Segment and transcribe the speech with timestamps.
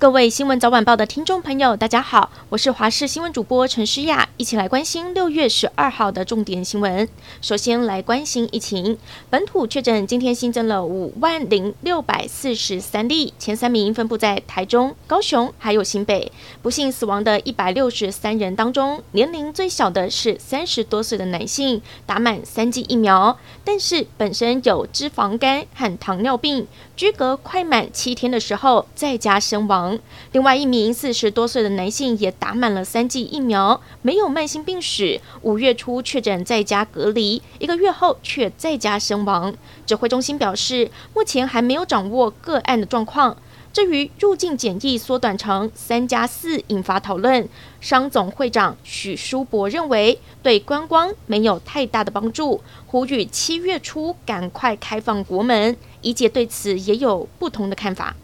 [0.00, 7.06] 各位新闻早晚报的听众朋友，大家好，我是华视新闻主播陈诗雅，一起来关心六月十二号的重点新闻。
[7.42, 8.96] 首先来关心疫情，
[9.28, 16.32] 本土确诊今天新增了五万零六百四十三例，前三名分布在台中、高雄还有新北。
[16.62, 29.89] 不幸死亡的一百六十三人当中，年龄最小的是三十多岁的男性，打满三剂疫苗，但是本身有脂肪肝和糖尿病，居隔快满七天的时候在家身亡。
[30.32, 39.54] 另外一名四十多岁的男性也打满了三剂疫苗，没有慢性病史，五月初确诊在家隔离，一个月后却在家身亡。
[39.86, 43.36] 指挥中心表示，目前还没有掌握个案的状况。
[43.72, 47.48] 至于入境检疫缩短成三加四，引发讨论。
[47.80, 55.76] 商总会长许书博认为，对观光没有太大的帮助，呼吁七月初赶快开放国门。
[56.00, 58.16] 怡姐对此也有不同的看法。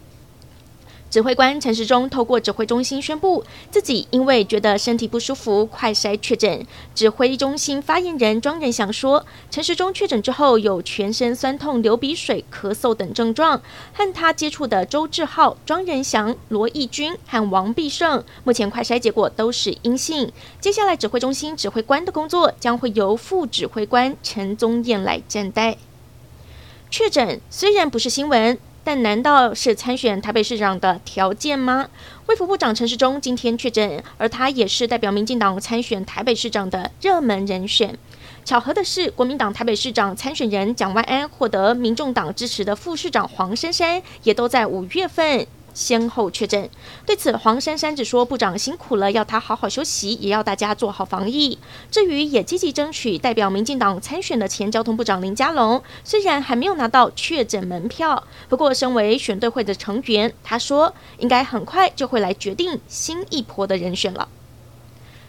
[1.09, 6.67] 指挥官陈时中透过指挥中心宣布，自己因为觉得身体不舒服，快筛确诊。
[6.95, 13.63] 指挥中心发言人庄人祥说，陈时中确诊之后有全身酸痛、流鼻水、咳嗽等症状，
[13.95, 20.31] 和他接触的周志浩、庄人祥、罗义军和王必胜，目前快筛结果都是阴性。
[20.61, 25.79] 接下来指挥中心指挥官的工作将会由副指挥官陈宗彦来担待。
[26.91, 28.59] 确诊虽然不是新闻。
[28.87, 31.89] 但难道是参选台北市长的条件吗？
[32.27, 37.99] 卫福部长陈世忠今天确诊，而他也是代表民进党参选台北市长的热门人选。
[38.45, 45.45] 巧合的是，国民党台北市长参选人蒋万安获得民众党支持的副市长黄珊珊，也都在五月份。
[45.77, 46.71] 先后确诊，
[47.05, 51.59] 对此黄珊珊只说部长辛苦了，要他好好休息，也要大家做好防疫。
[51.91, 64.29] 至于也积极争取代表民进党参选的前交通部长林佳龙，虽然还没有拿到确诊门票，不过身为选对会的成员，他说应该很快就会来决定新一波的人选了。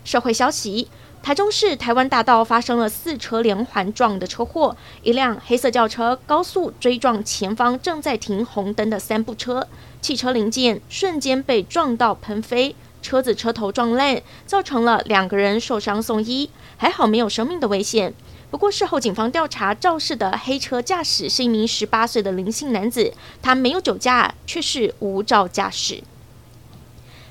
[0.06, 0.88] 社会消息。
[1.28, 9.68] 台中市台湾大道发生了四车连环撞的车祸，一辆黑色轿车高速追撞前方正在停红灯的三部车，
[10.00, 18.14] 汽车零件瞬间被撞到喷飞，车子车头撞烂，造成了两个人受伤送医，还好没有生命的危险。
[18.50, 23.12] 不过事后警方调查肇事的黑车驾驶是一名十八岁的林姓男子，
[23.42, 26.02] 他没有酒驾，却是无照驾驶。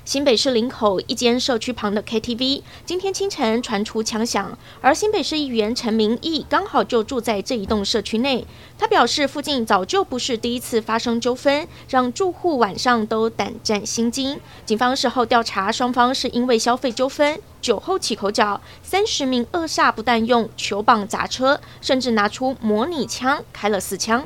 [0.07, 8.47] 新北市林口一间社区旁的 KTV，今天清晨传出枪响，而新北市议员陈明义刚好就住在这一栋社区内。
[8.77, 14.39] 他表示，附近早就不是第一次发生纠纷，让住户晚上都胆战心惊。
[14.65, 24.23] 警方事后调查，双方是因为消费纠纷，酒后起口角，三十名恶煞不但用球棒砸车，甚至拿出模拟枪开了四枪。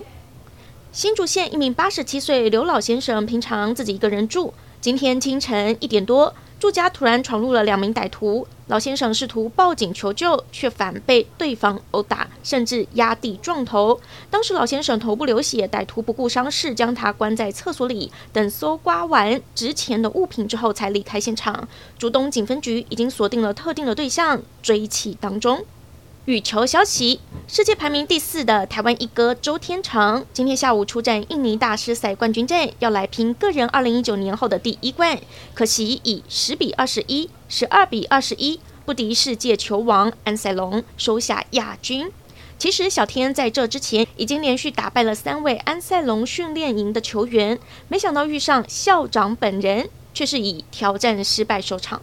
[0.91, 4.53] 新竹县一名八十七岁刘老先生，平常自己一个人住。
[4.81, 8.47] 今天清晨一点多，住家突然闯入了两名歹徒。
[8.65, 14.01] 老先生试图报警求救，却反被对方殴打，甚至压地撞头。
[14.31, 21.67] 当时老先生头部流血，歹徒不顾伤势，将他关在厕所里，等搜刮完值钱的物品之后才离开现场。
[21.99, 25.63] 竹东警分局已经锁定了特定的对象，追缉当中。
[26.25, 35.19] 羽球消息：世界排名第四的台湾一哥周天成，今天下午出战印尼大师赛冠军战，要来拼个人二零一九年后的第一冠。
[35.55, 42.11] 可惜以十比二十一、十二比二十一不敌世界球王安塞龙，收下亚军。
[42.59, 51.99] 其实小天在这之前已经连续打败了三位安塞龙训练营的球员，没想到遇上校长本人，却是以挑战失败收场。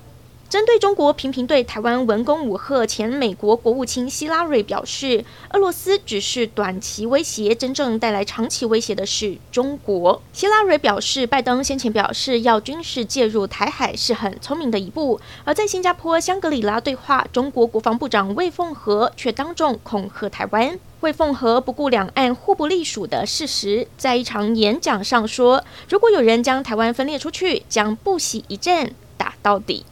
[0.48, 10.22] 针对中国频频对台湾文攻武吓，前美国国务卿希拉蕊表示，俄罗斯只是短期威胁，真正带来长期威胁的是中国。
[10.32, 15.20] 希拉蕊表示，拜登先前表示要军事介入台海是很聪明的一步。
[15.44, 20.80] 而在新加坡香格里拉对话，中国国防部长魏凤和却当众恐吓台湾。
[21.00, 29.84] 魏凤和不顾两岸互不隶属的事实，在一场演讲上说，如果有人将台湾分裂出去，将不惜一战打到底。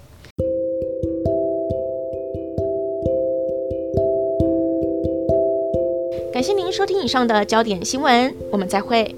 [6.47, 9.13] 谢您收听以上的焦点新闻，我们再会。